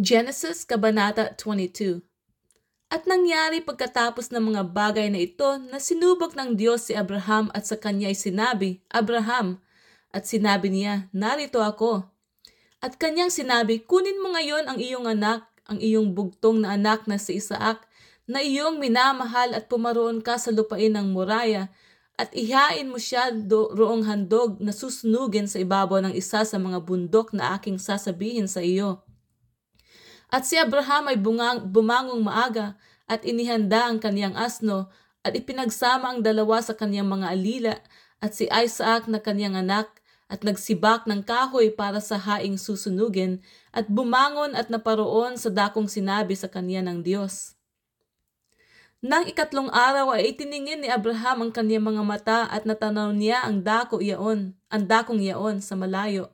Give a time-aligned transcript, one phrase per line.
[0.00, 2.00] Genesis Kabanata 22
[2.88, 7.68] At nangyari pagkatapos ng mga bagay na ito na sinubok ng Diyos si Abraham at
[7.68, 9.60] sa kanya'y sinabi, Abraham,
[10.08, 12.08] at sinabi niya, narito ako.
[12.80, 17.20] At kanyang sinabi, kunin mo ngayon ang iyong anak, ang iyong bugtong na anak na
[17.20, 17.84] si Isaac,
[18.24, 21.68] na iyong minamahal at pumaroon ka sa lupain ng Moraya,
[22.16, 26.88] at ihain mo siya do, roong handog na susunugin sa ibabaw ng isa sa mga
[26.88, 29.04] bundok na aking sasabihin sa iyo.
[30.30, 32.78] At si Abraham ay bungang, bumangong maaga
[33.10, 34.86] at inihanda ang kaniyang asno
[35.26, 37.74] at ipinagsama ang dalawa sa kaniyang mga alila
[38.22, 43.42] at si Isaac na kaniyang anak at nagsibak ng kahoy para sa haing susunugin
[43.74, 47.58] at bumangon at naparoon sa dakong sinabi sa kanya ng Diyos.
[49.02, 53.64] Nang ikatlong araw ay itiningin ni Abraham ang kaniyang mga mata at natanaw niya ang
[53.64, 56.30] dako iyaon, ang dakong iyaon sa malayo.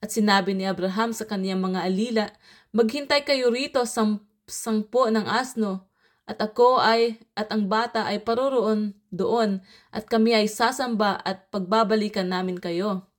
[0.00, 2.26] At sinabi ni Abraham sa kaniyang mga alila,
[2.70, 5.90] Maghintay kayo rito sang, sangpo ng asno,
[6.30, 9.58] at ako ay, at ang bata ay paroroon doon,
[9.90, 13.10] at kami ay sasamba at pagbabalikan namin kayo.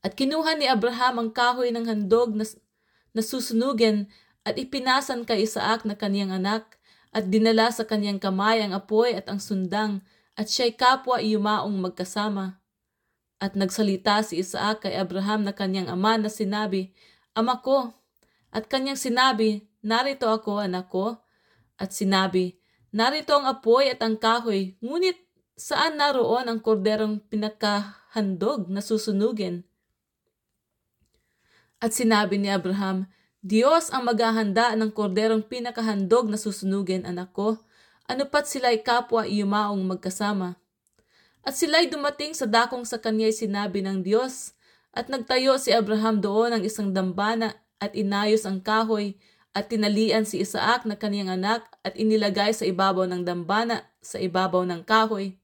[0.00, 2.48] At kinuha ni Abraham ang kahoy ng handog na,
[3.12, 4.08] na susunugin
[4.48, 6.80] at ipinasan kay Isaac na kaniyang anak,
[7.14, 10.00] at dinala sa kaniyang kamay ang apoy at ang sundang,
[10.34, 12.58] at siya'y kapwa iyumaong magkasama.
[13.38, 16.96] At nagsalita si Isaac kay Abraham na kanyang ama na sinabi,
[17.36, 17.92] Ama ko,
[18.54, 21.18] at kanyang sinabi, narito ako anak ko.
[21.74, 22.54] At sinabi,
[22.94, 25.18] narito ang apoy at ang kahoy, ngunit
[25.58, 29.66] saan naroon ang korderong pinakahandog na susunugin?
[31.82, 33.10] At sinabi ni Abraham,
[33.42, 37.58] Diyos ang maghahanda ng korderong pinakahandog na susunugin, anak ko.
[38.06, 40.56] Ano pat sila'y kapwa iyumaong magkasama.
[41.42, 44.54] At sila'y dumating sa dakong sa kanya'y sinabi ng Diyos,
[44.94, 49.20] at nagtayo si Abraham doon ng isang dambana at inayos ang kahoy
[49.52, 54.64] at tinalian si Isaac na kaniyang anak at inilagay sa ibabaw ng dambana sa ibabaw
[54.64, 55.36] ng kahoy.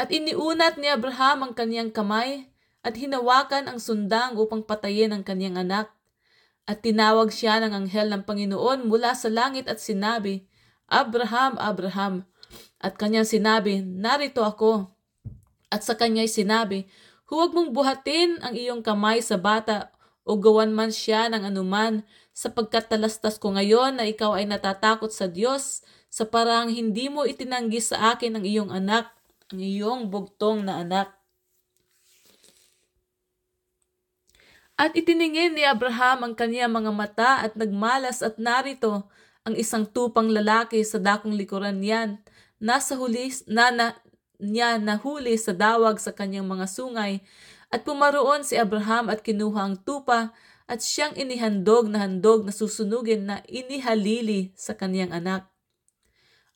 [0.00, 2.48] At iniunat ni Abraham ang kaniyang kamay
[2.80, 5.92] at hinawakan ang sundang upang patayin ang kaniyang anak.
[6.64, 10.48] At tinawag siya ng anghel ng Panginoon mula sa langit at sinabi,
[10.88, 12.24] Abraham, Abraham.
[12.80, 14.88] At kanyang sinabi, narito ako.
[15.68, 16.88] At sa kanya'y sinabi,
[17.28, 19.92] huwag mong buhatin ang iyong kamay sa bata
[20.24, 22.04] o gawan man siya ng anuman,
[22.36, 27.78] sapagkat talastas ko ngayon na ikaw ay natatakot sa Diyos, sa parang hindi mo itinanggi
[27.78, 29.14] sa akin ang iyong anak,
[29.50, 31.08] ang iyong bugtong na anak.
[34.80, 39.06] At itiningin ni Abraham ang kanyang mga mata at nagmalas at narito
[39.44, 42.16] ang isang tupang lalaki sa dakong likuran niyan,
[42.56, 43.86] nasa huli, na, na,
[44.40, 47.20] niya nahuli sa dawag sa kanyang mga sungay
[47.70, 50.34] at pumaroon si Abraham at kinuha ang tupa
[50.66, 55.46] at siyang inihandog na handog na susunugin na inihalili sa kaniyang anak.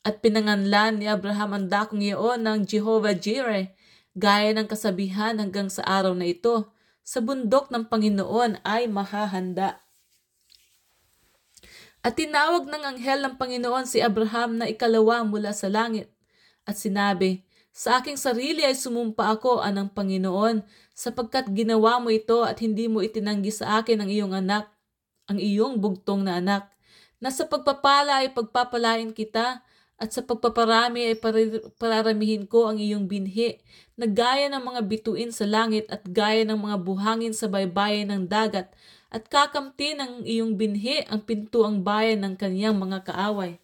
[0.05, 3.73] At pinanganlan ni Abraham ang dakong iyon ng Jehovah Jireh,
[4.13, 6.69] gaya ng kasabihan hanggang sa araw na ito,
[7.01, 9.81] sa bundok ng Panginoon ay mahahanda.
[12.05, 16.13] At tinawag ng anghel ng Panginoon si Abraham na ikalawa mula sa langit,
[16.69, 17.41] at sinabi,
[17.75, 20.63] Sa aking sarili ay sumumpa ako, anang Panginoon,
[20.95, 24.71] sapagkat ginawa mo ito at hindi mo itinanggi sa akin ang iyong anak,
[25.27, 26.71] ang iyong bugtong na anak,
[27.19, 29.59] na sa pagpapala ay pagpapalain kita
[29.99, 31.15] at sa pagpaparami ay
[31.75, 33.59] pararamihin ko ang iyong binhi
[33.99, 38.23] na gaya ng mga bituin sa langit at gaya ng mga buhangin sa baybayin ng
[38.31, 38.71] dagat
[39.11, 43.59] at kakamti ng iyong binhi ang pintuang bayan ng kaniyang mga kaaway.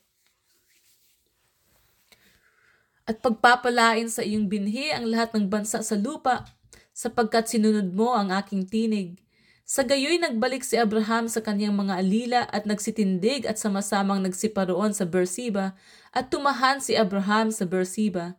[3.10, 6.46] At pagpapalain sa iyong binhi ang lahat ng bansa sa lupa
[6.94, 9.18] sapagkat sinunod mo ang aking tinig.
[9.66, 15.08] Sa gayoy nagbalik si Abraham sa kanyang mga alila at nagsitindig at sama-samang nagsiparoon sa
[15.08, 15.80] Beersheba
[16.12, 18.36] at tumahan si Abraham sa Beersheba.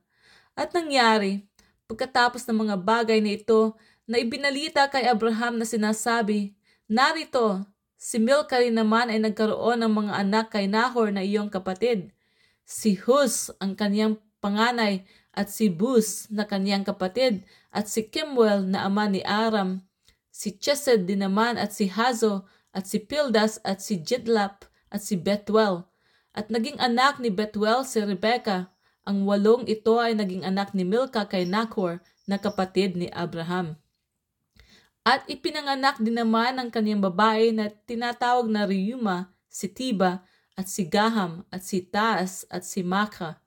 [0.52, 1.48] At nangyari,
[1.88, 3.72] pagkatapos ng mga bagay na ito,
[4.04, 6.52] na ibinalita kay Abraham na sinasabi,
[6.84, 7.64] Narito,
[7.96, 12.12] si Milka rin naman ay nagkaroon ng mga anak kay Nahor na iyong kapatid.
[12.68, 18.84] Si Hus ang kanyang panganay at si Bus na kanyang kapatid at si Kimwell na
[18.84, 19.80] ama ni Aram,
[20.28, 22.44] si Chesed din naman at si Hazo
[22.74, 25.89] at si Pildas at si Jidlap at si Betwell.
[26.33, 28.72] At naging anak ni Betwell si Rebecca.
[29.03, 33.77] Ang walong ito ay naging anak ni Milka kay Nakor na kapatid ni Abraham.
[35.03, 40.22] At ipinanganak din naman ang kanyang babae na tinatawag na Reuma, si Tiba,
[40.54, 43.41] at si Gaham, at si Taas, at si Maka